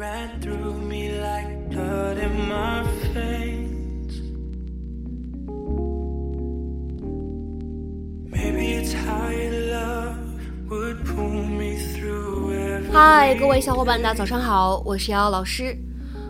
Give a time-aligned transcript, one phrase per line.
[0.00, 4.14] ran through me like blood in my veins.
[8.32, 10.16] Maybe it's how you love
[10.70, 15.76] would pull me through every 嗨，各位小伙伴，大家早上好，我是瑶瑶老师，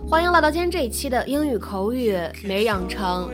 [0.05, 2.13] 欢迎来到今天这一期的英语口语
[2.43, 3.33] 每日养成。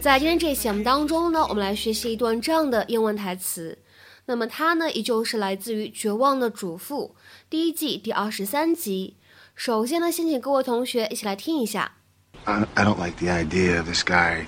[0.00, 3.78] 在今天这一期节目当中呢，我们来学习一段这样的英文台词。
[4.26, 7.14] 那么它呢，依旧是来自于《绝望的主妇》
[7.48, 9.14] 第一季第二十三集。
[9.59, 11.93] 首先呢，先请各位同学一起来听一下。
[12.45, 14.45] I, I don't like the idea of this guy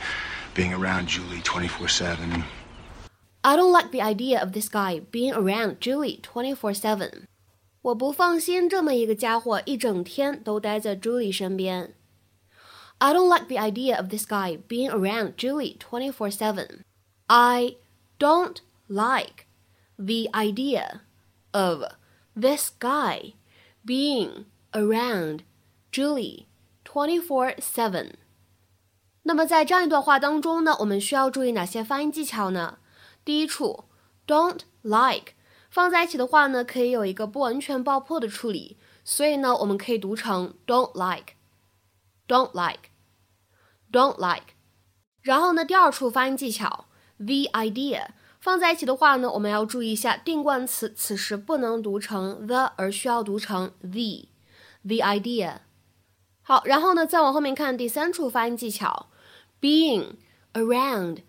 [0.53, 2.43] being around Julie 24 7.
[3.41, 7.23] I don't like the idea of this guy being around Julie twenty four seven。
[7.81, 11.93] 我不放心这么一个家伙一整天都待在 Julie 身边。
[12.97, 16.81] I don't like the idea of this guy being around Julie twenty four seven.
[17.27, 17.75] I
[18.20, 18.57] don't
[18.88, 19.45] like
[19.97, 21.02] the idea
[21.52, 21.84] of
[22.35, 23.34] this guy
[23.85, 25.40] being around
[25.90, 26.46] Julie
[26.84, 28.14] twenty four seven.
[29.22, 32.78] 那么在这样一段话当中呢，我们需要注意哪些发音技巧呢？
[33.24, 33.84] 第一处
[34.27, 35.34] ，don't like
[35.70, 44.54] 放在一起的话呢，可以有一个不完全爆破的处理，所以呢，我们可以读成 don't like，don't like，don't like。
[45.20, 46.86] 然后呢，第二处发音技巧
[47.19, 48.08] ，the idea
[48.41, 54.27] 放在一起的话呢，我们要注意一下定冠词，此时不能读成 the，而需要读成 the
[54.83, 55.59] the，the idea。
[56.41, 59.09] 好，然后呢，再往后面看第三处发音技巧，
[59.59, 60.16] being
[60.53, 61.19] around。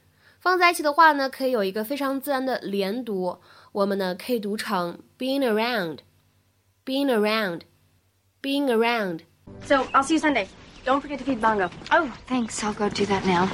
[0.41, 3.41] 放在一起的话呢，可以有一个非常自然的连读，
[3.73, 9.23] 我们呢可以读成 being around，being around，being around。
[9.67, 10.47] So I'll see you Sunday.
[10.85, 11.71] Don't forget to feed Bongo.
[11.91, 12.63] Oh, thanks.
[12.63, 13.49] I'll go do that now.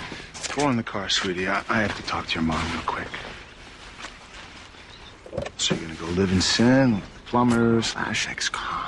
[0.54, 1.48] Go in the car, sweetie.
[1.48, 3.08] I, I have to talk to your mom real quick.
[5.56, 8.87] So you're gonna go live in sin with the plumber slash ex-con.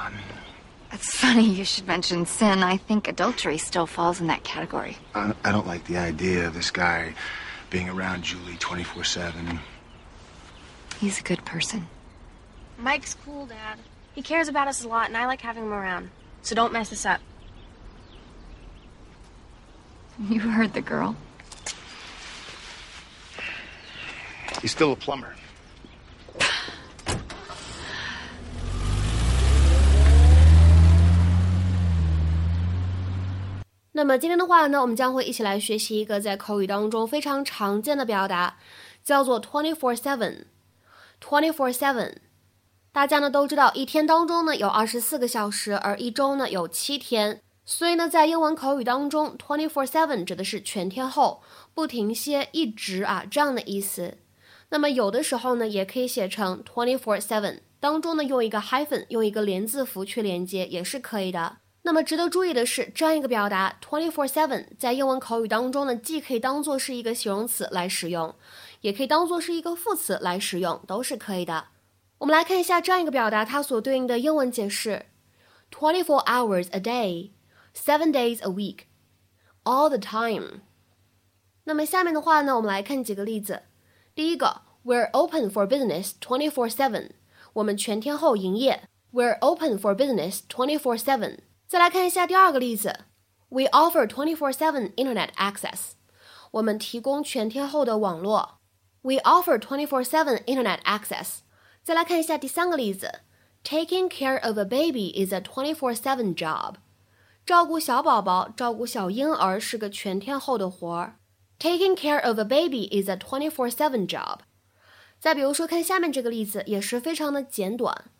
[1.01, 2.61] It's funny you should mention sin.
[2.61, 4.99] I think adultery still falls in that category.
[5.15, 7.15] I, I don't like the idea of this guy
[7.71, 9.59] being around Julie 24 7.
[10.99, 11.87] He's a good person.
[12.77, 13.79] Mike's cool, Dad.
[14.13, 16.11] He cares about us a lot, and I like having him around.
[16.43, 17.19] So don't mess this up.
[20.29, 21.15] You heard the girl.
[24.61, 25.33] He's still a plumber.
[34.01, 38.57] 那么今天的话呢，我们将会一起来学习一个在口语当中非常常见的表达，
[39.03, 40.45] 叫做 twenty four seven。
[41.23, 42.15] twenty four seven，
[42.91, 47.41] 大家呢都知道，一天当中呢有二十四个小时，而一周呢有七天。
[47.63, 51.43] 所以呢，在英文口语当中，twenty four seven 指的是全天候、
[51.75, 54.17] 不停歇、一直啊这样的意思。
[54.69, 61.57] 那么有的时候呢，也可以写成 twenty four seven，当中呢用一个 hyphen，用一个连字符去连接也是可以的。
[61.83, 68.35] 那么值得注意的是，这样一个表达 twenty four seven 在英文口语当中呢，既可以当做是一个形容词来使用，
[68.81, 71.65] 也可以当做是一个副词来使用，都是可以的。
[72.19, 75.07] 我们来看一下这样一个表达，它所对应的英文解释
[75.71, 77.31] ：twenty four hours a day。
[77.73, 78.79] Seven days a week,
[79.63, 80.59] all the time。
[81.63, 83.61] 那么下面的话呢，我们来看几个例子。
[84.13, 87.11] 第一个，We're open for business twenty four seven。
[87.53, 88.83] 我们全天候营业。
[89.13, 91.37] We're open for business twenty four seven。
[91.70, 93.04] 再来看一下第二个例子，
[93.48, 95.92] We offer twenty four seven internet access。
[96.52, 98.58] 我们提供全天候的网络。
[99.02, 101.38] We offer twenty four seven internet access。
[101.82, 103.20] 再来看一下第三个例子，
[103.62, 106.74] Taking care of a baby is a twenty four seven job。
[107.44, 111.18] 照顾小宝宝、照顾小婴儿是个全天候的活儿。
[111.58, 114.40] Taking care of a baby is a twenty-four-seven job。
[115.18, 118.10] 再比如说，看下面这个例子，也是非常的简短。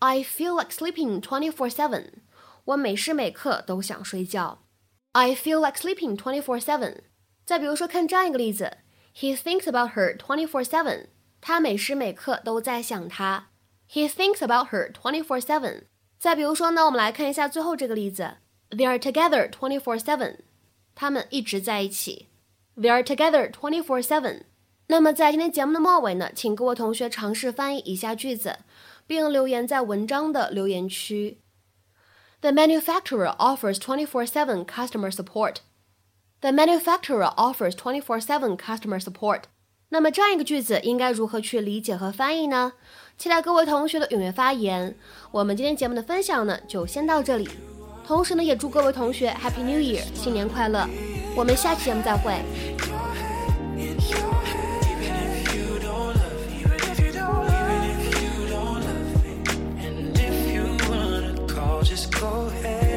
[0.00, 2.08] I feel like sleeping twenty-four-seven。
[2.67, 4.63] 我每时每刻都想睡觉。
[5.13, 6.97] I feel like sleeping twenty-four-seven。
[7.45, 8.77] 再比如说，看这样一个例子
[9.15, 11.07] ，He thinks about her twenty-four-seven。
[11.39, 13.47] 他每时每刻都在想她。
[13.89, 15.83] He thinks about her twenty-four-seven。
[16.19, 18.37] 再比如说呢，我们来看一下最后这个例子。
[18.69, 20.39] They are together twenty four seven，
[20.93, 22.27] 他们一直在一起。
[22.75, 24.41] They are together twenty four seven。
[24.87, 28.59] 那么在今天节目的末尾呢，请各位同学尝试翻译以下句子，
[29.05, 31.39] 并留言在文章的留言区。
[32.41, 35.55] The manufacturer offers twenty four seven customer support.
[36.41, 39.43] The manufacturer offers twenty four seven customer support.
[39.89, 42.73] 那么这样一个句子应该如何去理解和翻译呢？
[43.17, 44.95] 期待各位同学的踊跃发言。
[45.31, 47.49] 我们今天节目的分享呢，就先到这里。
[48.05, 50.87] 同时呢，也祝各位同学 Happy New Year，新年快乐！
[51.35, 52.33] 我们下期节目再会。
[61.87, 62.96] Just go ahead.